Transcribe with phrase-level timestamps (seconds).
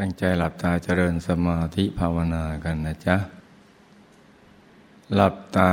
[0.00, 3.16] ตั้งใจหลับตาเจริญสมาธิภาวนากันนะจ๊ะ
[5.14, 5.72] หลับตา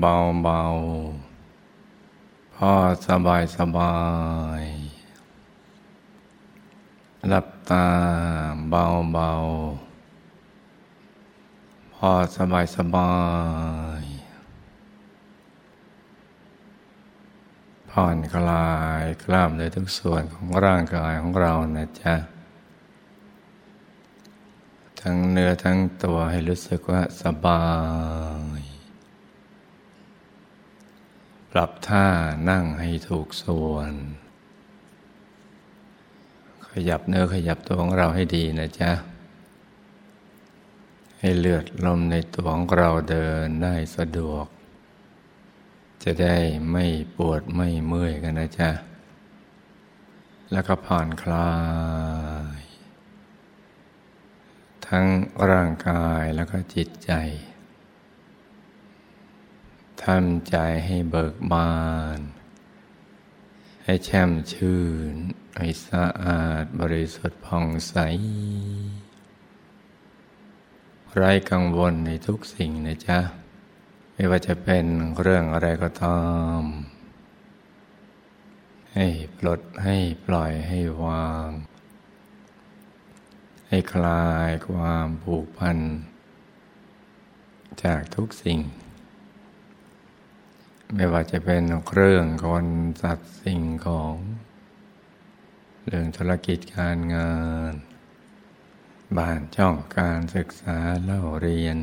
[0.00, 0.60] เบาเบา
[2.54, 2.72] พอ
[3.08, 3.96] สบายสบา
[4.60, 4.64] ย
[7.28, 7.86] หลับตา
[8.70, 9.30] เบาเบา
[11.94, 13.14] พอสบายสบา
[14.00, 14.02] ย
[17.90, 22.14] ผ่อนคลายกล้ามเนื้อทุกส่วนของร่างกายของเรานะจ๊ะ
[25.00, 27.64] ทั้งเนื้อทั้งตัวให้รู้สึกว่าสบา
[28.60, 28.62] ย
[31.50, 32.06] ปรับท่า
[32.50, 33.92] นั่งให้ถูกส่วน
[36.70, 38.92] ขยับเนื้อขยับตัวของเราให้ดีนะจ๊ะ
[41.18, 44.46] ให้เลือดลมในตัวของเราเดินได้สะดวก
[46.02, 46.36] จะได้
[46.70, 46.84] ไม่
[47.16, 48.70] ปวดไม่เมื่อยกันนะจ๊ะ
[50.52, 51.50] แล้วก็ผ่อนคลา
[52.45, 52.45] ย
[54.88, 55.06] ทั้ง
[55.50, 57.12] ร่างกายแล้วก็จิตใจ
[60.02, 61.76] ทำใจให้เบิกบา
[62.16, 62.20] น
[63.84, 65.14] ให้แช่มชื่น
[65.56, 67.96] ให้สะอาดบริสุทธิ์ผ่องใส
[71.14, 73.18] ไร้กังวลในทุกสิ่งนะจ๊ะ
[74.14, 74.84] ไม่ว่าจะเป็น
[75.20, 76.22] เรื่องอะไรก็ตา
[76.58, 76.60] ม
[78.94, 79.06] ให้
[79.38, 79.96] ปลดให้
[80.26, 81.48] ปล่อยให้วาง
[83.68, 85.78] ให้คลายความผูกพัน
[87.84, 88.58] จากทุกสิ่ง
[90.94, 91.62] ไม่ว่าจะเป็น
[91.94, 92.66] เรื่องคน
[93.02, 94.14] สัตว์สิ่งของ
[95.84, 97.34] เรื่องธุรกิจการงา
[97.70, 97.72] น
[99.16, 101.76] บ้านช่องการศึกษาเล่าเรียน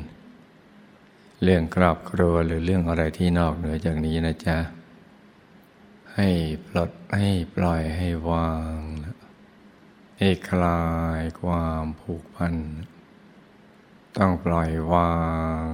[1.44, 4.58] เรื่องครอบครัวหรือเรื่องอะไรที่นอกเหนือจากนี้นะจ๊ะ
[6.16, 6.30] ให้
[6.68, 8.78] ปลดให้ปล่อยให้วาง
[10.26, 10.84] ให้คลา
[11.20, 12.56] ยความผูกพัน
[14.18, 15.16] ต้องปล่อยวา
[15.70, 15.72] ง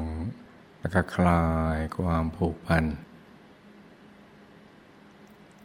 [0.80, 2.86] แล้วก็คลายความผูกพัน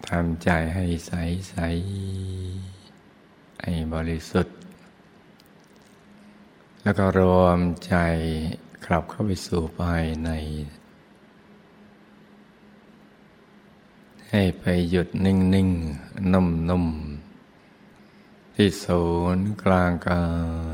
[0.09, 1.13] ทำใจให้ใส
[1.49, 1.57] ใส
[3.63, 4.57] ให้บริสุทธิ์
[6.83, 7.95] แล้วก็รวมใจ
[8.85, 10.31] กลับเข้าไปสู่ภายใน
[14.31, 17.04] ให้ไปหยุดนิ่งๆนุ่มๆ
[18.59, 19.05] ที่ศู
[19.37, 20.27] นย์กลางกา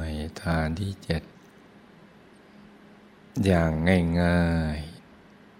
[0.08, 0.10] ย
[0.42, 1.22] ฐานที่เจ็ด
[3.44, 3.72] อย่าง
[4.20, 4.78] ง่าย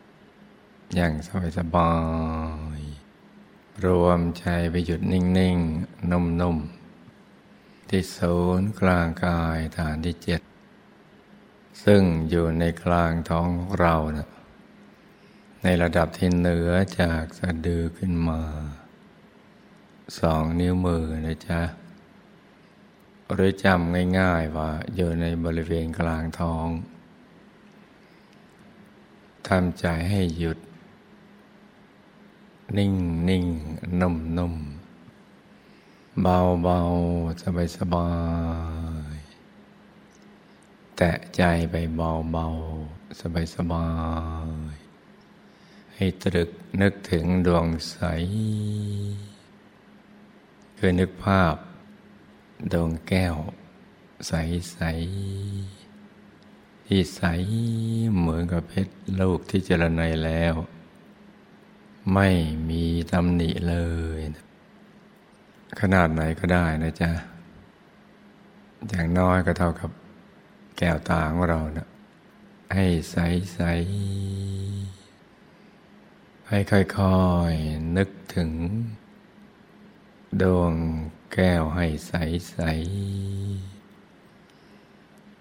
[0.06, 1.94] ๆ อย่างสบายสบา
[2.78, 2.80] ย
[3.84, 10.40] รวมใจไปหยุดนิ่งๆ นุ่มๆ ที่ศูนย์กลางกายฐานที่เจ็ด
[11.84, 14.28] ซึ่งอยู่ในกลางท้องของเรานะ
[15.62, 16.70] ในระดับที่เหนือ
[17.00, 18.40] จากสะดือขึ้นมา
[20.20, 21.60] สองนิ้วมือนะจ๊ะ
[23.34, 26.68] หรือจำง่ายๆว่าอยู่ในบริเวณกลางท้อง
[29.48, 30.58] ทำใจให้หยุด
[32.76, 32.94] นิ่ง
[33.28, 33.44] นิ่ง
[34.00, 34.54] นุ่มนุ่ม
[36.22, 36.78] เบาเบา
[37.42, 38.08] สบายสบา
[39.14, 39.16] ย
[40.96, 42.46] แตะใจไปเบาเบา
[43.20, 43.86] สบายสบา
[44.72, 44.76] ย
[45.94, 47.96] ให้ตรึกนึกถึงดวงใส
[50.78, 51.54] คือนึกภาพ
[52.72, 53.34] ดวงแก้ว
[54.28, 54.32] ใส
[54.72, 54.78] ใส
[56.86, 57.22] ที่ใส
[58.18, 60.54] เหมือนกับเพชรลูกที่เจรไนแล้ว
[62.14, 62.28] ไม่
[62.70, 63.76] มีตำหนิเล
[64.18, 64.20] ย
[65.80, 67.10] ขนาดไหนก็ได้นะจ๊ะ
[68.88, 69.90] อย่างน้อยก็เท่ากับ
[70.78, 71.88] แก้วตาของเรานะ
[72.74, 73.16] ให้ใส
[73.54, 73.60] ใส
[76.48, 78.50] ให้ค่อยๆนึกถึง
[80.42, 80.72] ดวง
[81.32, 82.12] แก้วให้ใส
[82.50, 82.56] ใส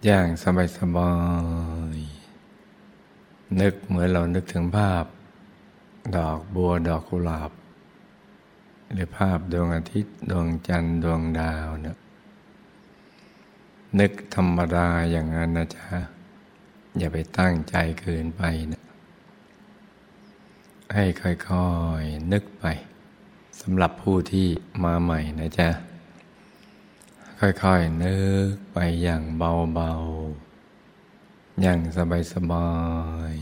[0.06, 1.14] อย่างสบายสบา
[1.98, 2.00] ย
[3.62, 5.06] นึกเหมือนเรานึกถึงภาพ
[6.16, 7.52] ดอกบัวดอกกุหลาบ
[8.94, 11.98] หรือภาพดวงอาทิตย์ ดวงจันทร์ดวงดาวเนะ
[14.00, 15.88] นึกธรรมดาอย่างนั้นนะจ๊ะ
[16.98, 18.42] อย่าไปตั้งใจเกินไป
[18.72, 18.84] นะ
[20.94, 21.68] ให้ค่อ
[22.02, 22.66] ยๆนึกไป
[23.62, 24.48] สำหรับผู้ที่
[24.84, 25.69] มาใหม่นะจ๊ะ
[27.39, 28.18] ค่อยๆ นึ
[28.51, 31.80] กไปอย่างเบาๆ อย่าง
[32.33, 32.69] สบา
[33.31, 33.33] ย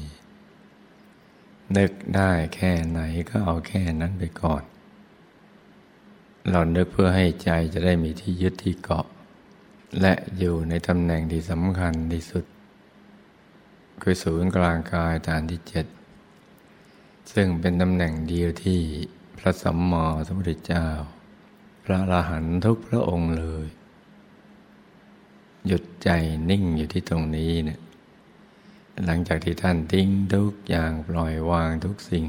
[0.65, 2.99] ๆ นึกได้แค่ไหน
[3.29, 4.63] ก็เอาแค่นั้นไปก่อน
[6.49, 9.05] เรานึกเพื่อให้ใจจะได้มีที่ยึดที่เกาะ
[10.01, 12.45] และอยู่ในตำแหน่งที่สำคัญที่สุด
[14.01, 15.85] คือศูนย์กลางกายฐานที่เจ็ด
[17.33, 18.81] ซึ่งเป็นตำแหน่งเดียวที่
[19.37, 20.87] พระสัมมาสัมพุทธเจ้า
[21.83, 23.67] พระอรหันต์ทุกพระองค์เลย
[25.67, 26.09] หยุดใจ
[26.49, 27.79] นิ่งอยู่ที่ตรงนี้เนะี่ย
[29.05, 32.27] หลังจากที่ท่านทิ้งทุกอย่างปล่อยวางทุกสิ่ง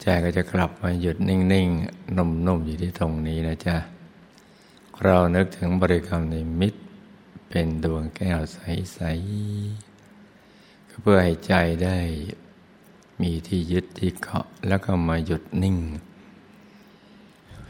[0.00, 3.76] ใจก็จะกลับมาหยุดนิ่งๆนุ่มๆอยู่ที่ตรงนี้นะจ๊ะ
[5.04, 6.80] เรานึกถึงบริกรรมในมิตร
[7.48, 11.54] เป็นดวงแก้วใสๆเพื่อให้ใจ
[11.84, 11.98] ได้
[13.22, 15.76] มีที่ยึดที่เกาะแล้วก็มาหยุดนิ่ง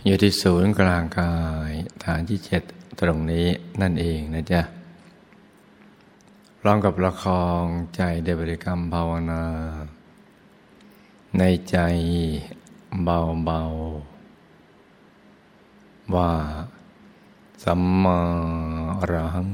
[0.05, 1.34] อยู่ที่ศูนย์กลางกา
[1.70, 1.73] ย
[2.05, 2.62] ฐานที่เจ็ด
[3.00, 3.46] ตรงนี้
[3.81, 4.60] นั่นเองนะจ๊ะ
[6.60, 7.25] พร้อมกับละค
[7.62, 7.64] ร
[7.96, 9.43] ใจได้บริกรรมภาวนา
[11.38, 11.76] ในใจ
[13.04, 16.32] เบาๆ ว่า
[17.64, 18.19] สัมมา
[19.00, 19.50] อรหัง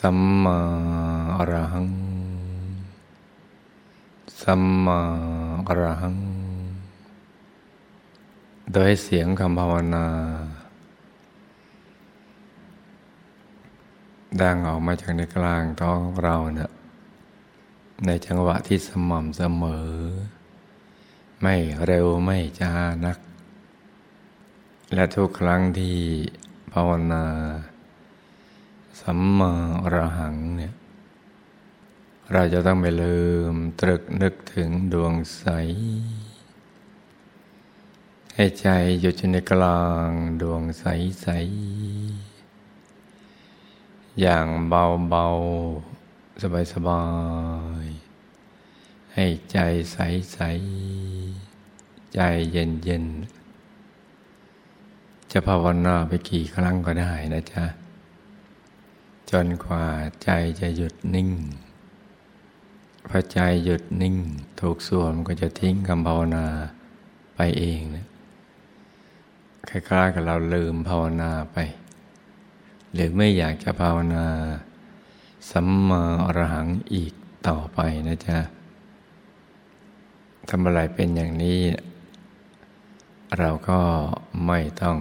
[0.00, 0.58] สัมมา
[1.38, 1.88] อรหัง
[4.42, 5.00] สัมมา
[5.68, 6.16] อรหัง
[8.72, 10.06] โดยเสียงคำภาวนา
[14.42, 16.70] ดังออกมาจากในกลางท้องเราเนะ่ย
[18.06, 19.90] ในจังหวะที่สม่ำเสมอ
[21.42, 21.54] ไม่
[21.86, 22.74] เร็วไม่ช้า
[23.04, 23.18] นัก
[24.94, 25.96] และทุกครั้งที่
[26.72, 27.24] ภาวนา
[29.00, 29.52] สัมมา
[29.82, 30.74] อรหังเนี่ย
[32.32, 33.18] เราจะต้องไปลื
[33.52, 35.46] มตรึกนึกถึงดวงใส
[38.34, 38.68] ให้ใจ
[39.00, 40.10] หยุดในกลาง
[40.42, 40.84] ดวงใส
[41.22, 41.28] ใส
[44.20, 45.26] อย่างเบาเบา
[46.42, 47.02] สบายสบา
[47.84, 47.86] ย
[49.14, 49.58] ให้ใจ
[49.92, 49.98] ใส
[50.32, 50.38] ใส
[52.14, 52.20] ใจ
[52.52, 53.04] เย็นเย็น
[55.32, 57.64] จะภาวนาไปกี่ครั้งก็ได้นะจ๊ะ
[59.30, 59.84] จนกว่า
[60.22, 60.30] ใจ
[60.60, 61.30] จะหยุดนิ่ง
[63.08, 64.16] พอใจหยุดนิ่ง
[64.60, 66.46] ถูกส่วนก็จะทิ้งคำภาวนา
[67.34, 68.06] ไปเองนะ
[69.68, 71.58] คล้ายๆกับเราลืมภาวนาไป
[72.98, 74.26] หรือไม่อยากจะภาวนา
[75.50, 77.12] สัมมาอรหังอีก
[77.48, 78.38] ต่อไปนะจ๊ะ
[80.48, 81.60] ทำอะไรเป็นอย่างนี้
[83.38, 83.80] เราก็
[84.46, 84.96] ไม่ต้อง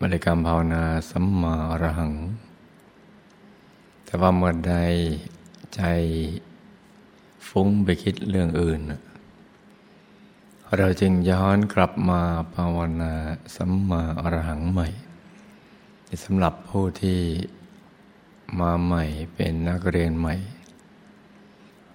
[0.00, 2.12] บริกรรมภาวนาสัมมาอรหัง
[4.04, 4.74] แต่ว่าเมื่อใด
[5.74, 5.82] ใจ
[7.48, 8.80] ฟุ้งไปคิดเรื่องอื่น
[10.76, 12.22] เราจึงย้อนกลับมา
[12.54, 13.12] ภาวนา
[13.56, 14.88] สัมมาอรหังใหม่
[16.24, 17.20] สำหรับผู้ที่
[18.58, 19.04] มาใหม่
[19.34, 20.34] เป็นนักเรียนใหม่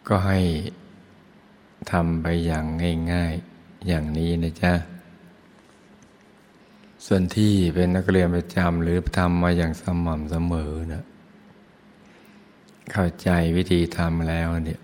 [0.07, 0.39] ก็ให้
[1.91, 2.65] ทำไปอย่าง
[3.11, 4.73] ง่ายๆอย่างนี้นะจ๊ะ
[7.05, 11.03] ส่วนที่เป็นนักเรียนประจำหรือทำมาอย่างสม่ำเสมอนะ
[12.91, 14.81] เข้าใจวิธีทำแล้วเนี่ย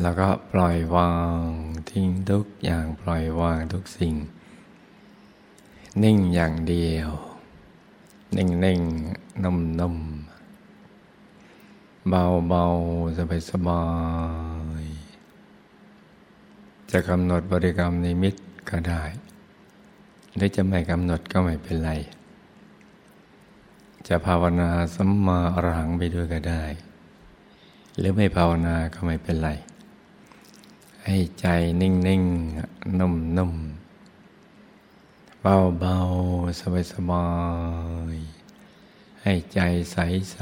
[0.00, 1.12] แล้วก็ปล่อยวา
[1.44, 1.46] ง
[1.90, 4.14] ทิ้งทุกอย่างปล่อยวางทุกสิ่ง
[6.02, 7.08] นิ่งอย่างเดียว
[8.36, 8.80] นิ่งนิ่ง
[9.42, 9.96] นุ่มนุ่ม
[12.08, 12.64] เบาเบา
[13.16, 13.82] สบายสบา
[14.82, 14.84] ย
[16.90, 18.34] จะกำหนดบริกรรมนิมิต
[18.70, 19.02] ก็ได้
[20.36, 21.90] หรือจะไม่กำหนดก็ไม่เป็นไร
[24.08, 26.64] จะภาวนาสัมมาอรหังไปด้วยก็ได้
[27.98, 29.50] หรือไม่ภาวนาก็ไม่เป็นไร
[31.04, 31.46] ให้ใจ
[31.80, 32.22] นิ่งนิ่ง
[32.98, 33.52] นุ่มนุ่ม
[35.50, 35.96] เบาเบา
[36.60, 37.26] สบายสบา
[38.12, 38.16] ย
[39.22, 39.60] ให้ใจ
[39.92, 39.96] ใส
[40.32, 40.38] ใส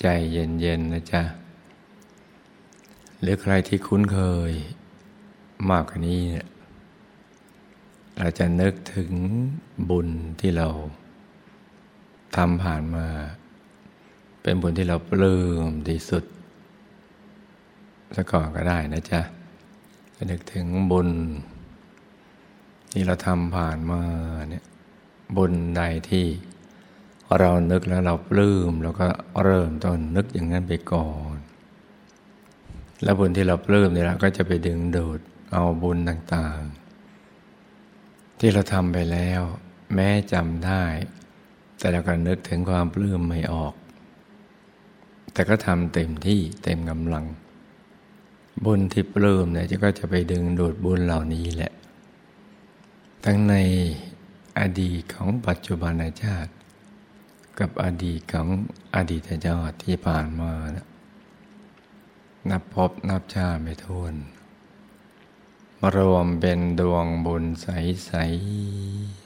[0.00, 1.22] ใจเย็นเย็นนะจ๊ะ
[3.20, 4.18] หรือใครที่คุ้นเค
[4.50, 4.52] ย
[5.70, 6.46] มากกว่านี้เนี่ย
[8.18, 9.12] เราจะนึกถึง
[9.90, 10.08] บุญ
[10.40, 10.68] ที่เรา
[12.36, 13.06] ทำผ่านมา
[14.42, 16.24] เป็นบุญที่เราปลื้มที่สุด
[18.16, 19.20] ซะก่อนก็ได้นะจ๊ะ
[20.14, 21.10] จะนึกถึงบุญ
[22.98, 24.02] ที่เราทำผ่านมา
[24.48, 24.64] เนี่ย
[25.36, 26.26] บุญใดที่
[27.38, 29.06] เรานึกแล้วเราปลื้มแล้วก็
[29.42, 31.36] เริ่มต้นนึกอย่างนั้นไปก่อน
[33.02, 35.20] แล้วบุญที่เราปลื้มเนี่ยเราก็จะไปดึงดูด
[35.52, 39.42] เอาบุญต่างๆ ที่เราทำไปแล้ว
[39.94, 40.82] แม้จำได้
[41.78, 43.74] แต่เราก็นึกถึงความปลื้มไม่ออก
[45.32, 47.24] แต่ก็ทำเต็มที่เต็มกำลัง
[48.64, 51.72] บุญที่ปลื้มเนี่ยจะก็จะไปดึงดูดบุญเหล่านี้แหละ
[53.28, 53.56] ทั้งใน
[54.58, 55.92] อดีตของปัจจุบัน
[56.22, 56.52] ชาติ
[57.58, 58.48] กับอดีตของ
[58.94, 60.86] อดีตชาติที่ผ่านมานะ
[62.50, 64.14] นับพบนับชาไม่ทวน
[65.80, 68.12] มารวมเป็นดวงบุญใส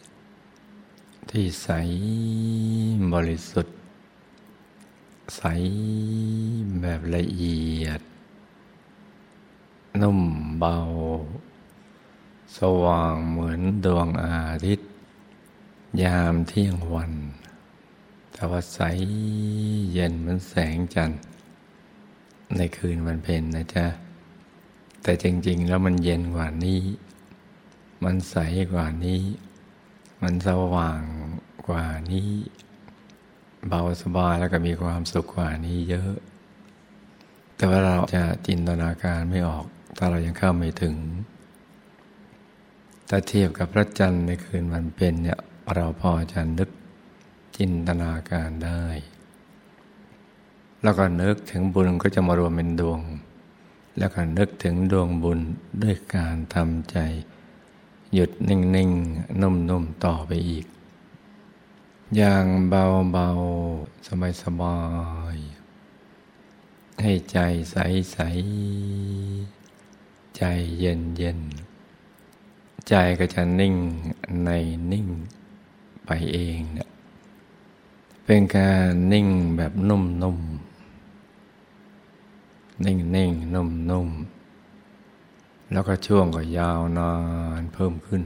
[0.06, 1.68] ๆ ที่ใส
[3.12, 3.76] บริสุทธิ์
[5.36, 5.42] ใส
[6.80, 8.00] แบบละเอียด
[10.00, 10.20] นุ่ม
[10.58, 10.76] เบา
[12.58, 14.88] สว่างเหมือนดวงอาทิตย์
[16.02, 17.12] ยามเที่ยงวัน
[18.32, 18.80] แต่ว่าใส
[19.92, 21.20] เย็นเหมือนแสงจันทร์
[22.56, 23.86] ในคืนวันเพ็ญนะจ๊ะ
[25.02, 26.80] แต่จริง ๆ แล้วมันเย็นกว่านี้
[28.04, 28.36] มันใส
[28.72, 29.22] กว่านี้
[30.22, 31.02] มันสว่าง
[31.68, 32.30] กว่านี้
[33.68, 36.12] เบาสบายแล้วก็มีความสุขกว่านี้เยอะ
[37.56, 39.66] แต่ว่าเราจะจินตนาการไม่ออก
[39.96, 40.96] ถ้าเรายังเข้าไม่ถึง
[43.12, 45.38] ถ้าเทียบกับพระจันทร์ในคืนวันเพ็ญเนี่ย
[45.74, 46.70] เราพอจะนึก
[47.56, 48.84] จินตนาการได้
[50.82, 53.00] แล้วก็นึกถึงบุญก็จะมารวมเป็นดวง
[53.98, 55.40] แล้วก็นึกถึงดวงบุญ
[55.82, 56.98] ด้วยการทำใจ
[58.14, 60.66] หยุดนิ่งๆนุ่มๆต่อไปอีก
[62.16, 64.06] อย่างเบาๆ
[64.42, 64.78] สบา
[65.34, 67.38] ยๆให้ใจ
[67.70, 70.42] ใสๆใจ
[70.78, 71.69] เย็นๆ
[72.88, 73.74] ใจก็จะนิ่ง
[74.44, 74.50] ใน
[74.92, 75.06] นิ่ง
[76.06, 76.88] ไปเองเนี่ย
[78.24, 84.08] เป็นการนิ่งแบบนุ่มๆนิ่งนิ่งนุ่มนุ่ม
[85.72, 87.12] แล้วก็ช่วงก็ยาวนา
[87.60, 88.22] นเพิ่มขึ้น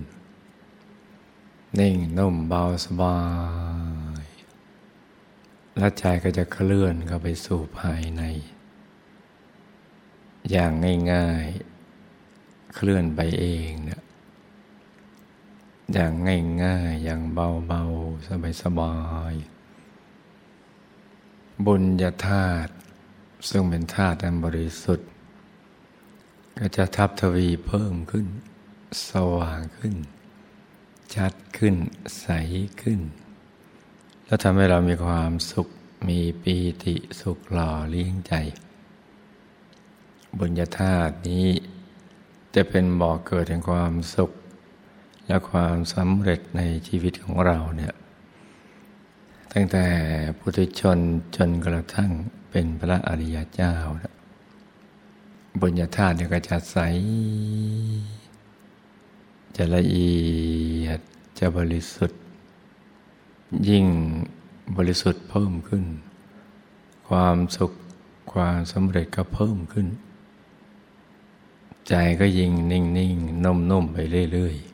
[1.78, 3.18] นิ่งนุ่มเบาสบา
[4.23, 4.25] ย
[5.76, 8.23] และใจก็จะเคลื่อนเข้าไปสู่ภายใน
[10.50, 10.73] อย่าง
[11.12, 11.46] ง่าย
[12.11, 13.92] ๆ เคลื่อนไปเองน
[15.95, 16.13] อย่าง
[16.65, 18.95] ง่ายๆ อย่างเบาๆ สบา
[19.33, 22.73] ยๆ บุญญาธาตุ
[23.49, 25.09] ซึ่งเป็นธาตุอันบริสุทธิ์
[26.59, 28.27] ก็จะทับทวีเพิ่มขึ้น
[29.09, 29.95] สว่างขึ้น
[31.15, 31.75] ชัดขึ้น
[32.21, 32.27] ใส
[32.81, 33.01] ขึ้น
[34.25, 35.69] แล้วทำให้เรามีความสุข
[36.09, 38.35] มีปีติสุขหล่อเลี้ยงใจ
[40.39, 41.49] บุญญาธาตุนี้
[42.55, 44.31] จะเป็นบ่อกเกิดแห่งความสุข
[45.26, 47.95] และความสำเร็จในชีวิตของเราเนี่ย
[49.52, 49.85] ตั้งแต่
[50.38, 50.99] พุทธชน
[51.37, 52.11] จนกระทั่ง
[52.50, 53.75] เป็นพระอริยเจ้า
[55.61, 56.76] บุญญาธาตุเนี่ยก็จะใส
[59.57, 60.14] จะละเอี
[60.85, 61.00] ยด
[61.38, 62.21] จะบริสุทธิ์
[63.69, 63.87] ยิ่ง
[64.76, 65.85] บริสุทธิ์เพิ่มขึ้น
[67.09, 67.73] ความสุข
[68.33, 69.87] ความสำเร็จก็เพิ่มขึ้น
[71.88, 73.99] ใจก็ยิ่งนิ่งนิ่งนุ่มนุ่มไป
[74.33, 74.74] เรื่อยๆ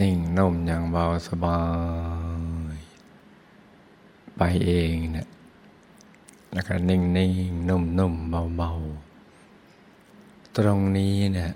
[0.00, 1.60] นิ่งนุ่มอย่างเบาสบา
[2.76, 2.78] ย
[4.36, 5.28] ไปเองเนี่ย
[6.52, 7.32] แล้วก็นิ่งนิ่ง
[7.68, 8.72] นุ่มนุ่มเบาเบา
[10.56, 11.52] ตรงนี้เนี่ย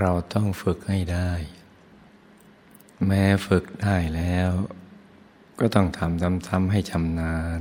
[0.00, 1.30] เราต้องฝึกให้ได้
[3.06, 4.50] แม้ฝึกได้แล้ว
[5.58, 7.60] ก็ต้องทำซ้ำๆให้ชำนาญ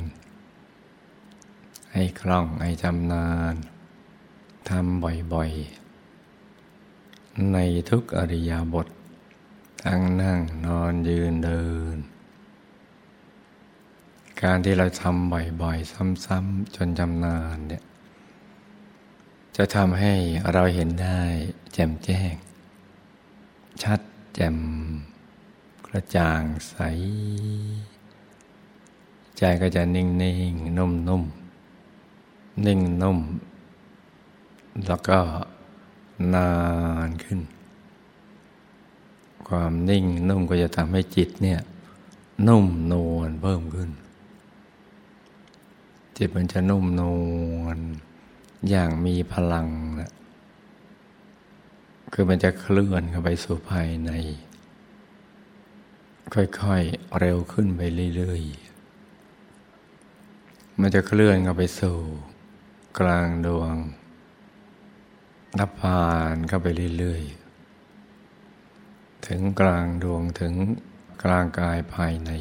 [1.94, 3.56] ให้คล่องให้ชำนาญ
[4.70, 7.58] ทำบ่อยๆ ใน
[7.90, 8.88] ทุกอริยาบท
[9.84, 11.64] ทั้งนั่งนอนยืนเดิ
[11.96, 11.98] น
[14.42, 15.32] การที่เราทำ
[15.62, 15.92] บ่อยๆ
[16.26, 17.84] ซ้ำๆจนจำนานเนี่ย
[19.58, 20.14] จะทำให้
[20.54, 21.20] เราเห็นได้
[21.74, 22.34] แจ่มแจ้ง
[23.84, 24.00] ชัด
[24.36, 24.58] แจ่ม
[25.86, 26.76] กระจ่างใส
[29.38, 31.24] ใจก็จะนิ่งนิ่งนุ่มนุ่ม
[32.66, 33.20] นิ่งนุ่ม
[34.88, 35.20] แล้วก็
[36.34, 36.52] นา
[37.08, 37.40] นขึ้น
[39.48, 41.60] ความนิ่งนุ่มก็จะทำให้จิตเนี่ย
[42.48, 43.90] นุ่มนวลเพิ่มขึ้น
[46.18, 47.04] จิตมันจะนุ่มน
[47.60, 47.78] วล
[48.70, 49.68] อย่างมีพลัง
[50.00, 50.12] นะ
[52.14, 54.12] คือมันจะเคลื่อนเข้าไปสู่ภายใน
[56.34, 57.82] ค่อยๆ เร็วขึ้นไป
[58.16, 58.70] เรื่อยๆ
[60.80, 61.98] มันจะเคลื่อนเข้าไปสู่
[63.00, 63.76] กลางดวง
[65.60, 66.68] นับผ่านเข้าไป
[66.98, 67.39] เรื่อยๆ
[69.30, 70.54] ถึงกลางดวงถึง
[71.24, 72.32] กลางกายภายใน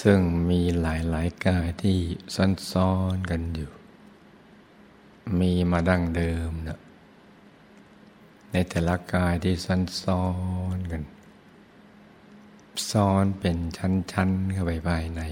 [0.00, 0.20] ซึ่ง
[0.50, 1.98] มีหลายหลายกายที่
[2.34, 3.70] ซ้อนซ้อนกันอยู่
[5.40, 6.78] มีมาดั้งเดิมนะ
[8.52, 10.24] ในแต่ละกายที่ซ้อนซ้อ
[10.76, 11.02] นกัน
[12.90, 15.22] ซ้อนเป็นชั้นๆเข้าไปภายใน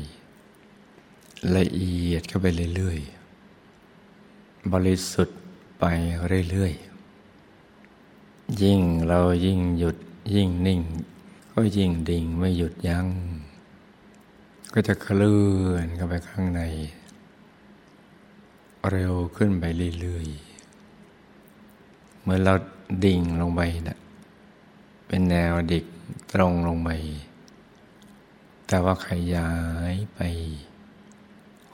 [1.56, 5.38] ละเอียดเข้าไปเรื่อยๆ บริสุทธิ์
[5.78, 5.84] ไป
[6.50, 6.95] เรื่อยๆ
[8.62, 9.96] ยิ่งเรายิ่งหยุด
[10.34, 10.80] ยิ่งนิ่ง
[11.52, 13.06] ก็ยิ่งดิ่งไม่หยุดยัง้ง
[14.72, 16.60] ก็จะเคลื่อนเข้าไปข้างใน
[18.90, 19.64] เร็วขึ้นไป
[20.00, 22.54] เรื่อยๆเมื่อเรา
[23.04, 23.98] ดิ่งลงไปนะ
[25.06, 25.84] เป็นแนวดิก
[26.32, 26.90] ตรงลงไป
[28.66, 29.50] แต่ว่าขยา
[29.92, 30.20] ยไป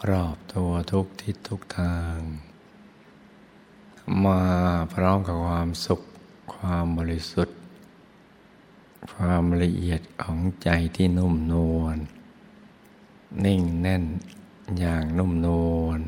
[0.09, 2.19] รอบตัวทุกทิศทุกทาง
[4.25, 4.41] มา
[4.95, 6.00] พร้อมกับความสุข
[6.55, 7.59] ความบริสุทธิ์
[9.13, 11.97] ความละเอียดของใจที่นุ่มนวล
[13.45, 14.05] นิ่งแน่น
[14.79, 15.49] อย่างนุ่มน
[15.81, 16.01] วล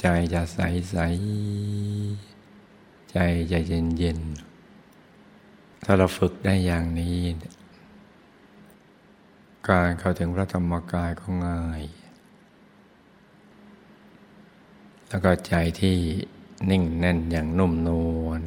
[0.00, 0.58] ใจจะใส
[0.90, 0.96] ใส
[3.12, 3.18] ใจ
[3.52, 4.20] จะเย็นเย็น
[5.84, 7.18] ถ้าเราฝึกได้อย่างนี้
[9.68, 11.82] การเข้าถึงพระธรรมกายก็ง่าย
[15.08, 15.96] แล้วก็ใจที่
[16.70, 17.90] นิ่งแน่นอย่างนุ่มน
[18.24, 18.42] วล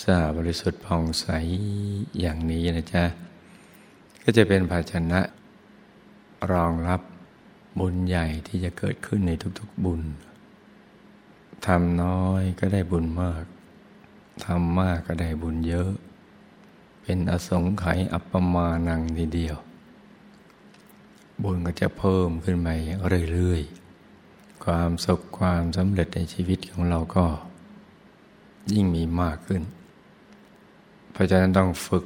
[0.00, 1.26] สะอาดบริสุทธิ์ผ่องใส
[2.20, 3.04] อย่างนี้นะจ๊ะ
[4.22, 5.20] ก็จะเป็นภาชนะ
[6.52, 7.00] รองรับ
[7.78, 10.02] บุญใหญ่ที่จะเกิดขึ้นในทุกๆบุญ
[11.66, 13.44] ทำน้อยก็ได้บุญมาก
[14.44, 15.90] ทำมากก็ได้บุญเยอะ
[17.02, 19.56] เป็นอสงไขยอัปปมานังทีเดียว
[21.42, 22.68] บุญก็จะเพิ่มขึ้นไป
[23.32, 27.24] เรื่อยๆ ความสุขความสำเร็จในชีวิตของเราก็
[28.72, 29.62] ยิ่งมีมากขึ้น
[31.12, 32.04] เพราะฉะนั้นต้องฝึก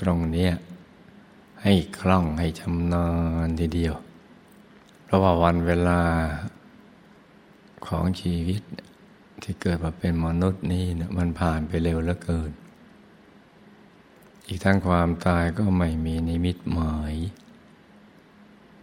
[0.00, 0.48] ตรงนี้
[1.62, 3.06] ให้คล่องให้ชำนา
[3.46, 3.94] ญทีเดียว
[5.04, 6.00] เพราะว่าวันเวลา
[7.86, 8.62] ของชีวิต
[9.42, 12.50] ที่เกิดมาเป็นมนุษย์นี่นี่ยมันผ่านไปเร็วเหลือเกิน
[14.46, 17.14] อีกทั้งความตายก็ไม่มีนิมิตหมาย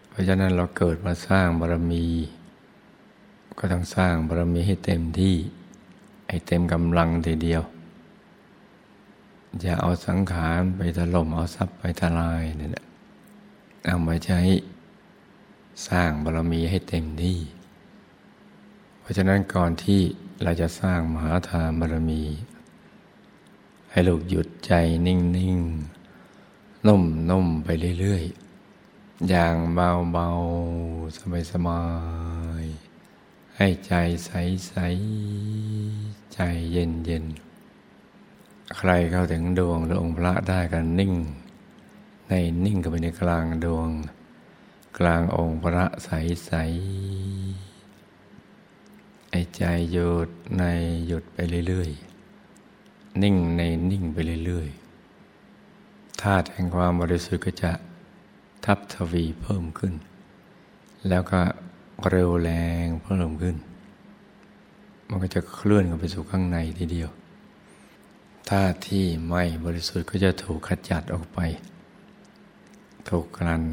[0.09, 2.05] เพราะฉะนั้นเราเกิดมาสร้างบารมี
[3.57, 5.35] ก็ต้องสร้างบารมีให้เต็มที่
[6.27, 7.61] ให้เต็มกำลังทีเดียว
[9.61, 12.85] อย่าเอาสังขารไปถล่มเอาทรัพย์ไปทลายเนี่ย
[13.85, 14.41] เอามาใช้
[15.87, 17.39] สร้างบารมีให้เต็มที่
[18.99, 20.01] เพราะฉะนั้นก่อนที่
[20.43, 22.23] เราจะสร้างมหาทานบารมี
[23.89, 24.73] ให้ลูกหยุดใจ
[25.07, 25.17] นิ่
[25.55, 27.67] งๆนุ่มๆไป
[27.99, 31.17] เรื่อยๆ อย่างเบาๆ
[31.51, 31.83] สบา
[32.61, 33.93] ยๆ ให้ใจ
[34.25, 36.39] ใสๆ ใจ
[36.71, 37.44] เย็นๆ
[38.77, 41.13] ใครเข้าถึงดวงหรือองค์พระได้กันนิ่ง
[42.29, 42.33] ใน
[42.65, 43.89] นิ่งกับไปในกลางดวง
[44.99, 50.63] กลางองค์พระใสๆไอ้ใจหยุดใน
[51.07, 57.71] หยุดไปเรื่อยๆ นิ่งในนิ่งไปเรื่อยๆธาตุแห่งความบริสุทธิ์ก็จะ
[58.65, 59.93] ทับทวีเพิ่มขึ้น
[61.09, 61.41] แล้วก็
[62.09, 62.51] เร็วแร
[62.83, 63.55] งเพิ่มขึ้น
[65.09, 67.09] มันก็จะเคลื่อนกันไปสู่ข้างในทีเดียว
[68.49, 71.39] ธาที่ไม่บริสุทธิ์ก็จะถูกขจัดออกไป
[73.09, 73.63] ถูกกลั่น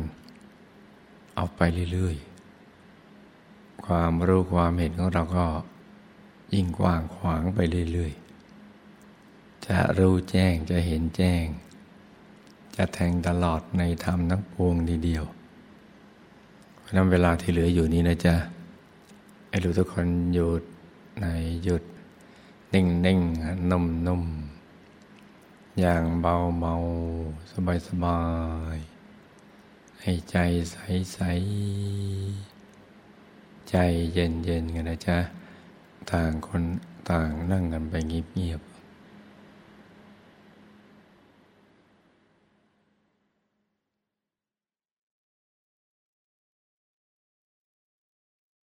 [1.34, 1.60] เอาไป
[1.92, 5.46] เรื่อยๆ ความรู้ความเห็นของเราก็
[6.54, 7.60] ยิ่งกว้างขวางไป
[7.92, 11.44] เรื่อยๆ จะรู้แจ้งจะเห็นแจ้ง
[12.76, 15.24] จะแทงตลอดในธรรมทั้งปวงทีเดียว
[16.78, 18.34] เพราะนั้นเวลาที่เหลืออยู่นี้นะจ๊ะ
[19.48, 20.62] ไอ้รู้ทุกคนหยุด
[21.20, 21.26] ใน
[21.64, 21.82] หยุด
[22.74, 23.20] นิ่งนิ่ง
[23.70, 24.22] นุ่มนุ่ม
[25.80, 26.74] อย่างเบาเบา
[27.52, 28.20] สบายสบา
[28.76, 28.78] ย
[30.02, 30.36] ให้ใจ
[30.72, 30.76] ใส
[31.12, 31.18] ใส
[33.70, 33.74] ใจ
[34.12, 35.18] เย็นเย็นกันนะจ๊ะ
[36.10, 36.62] ต่างคน
[37.10, 38.71] ต่างนั่งกันไปเงียบๆ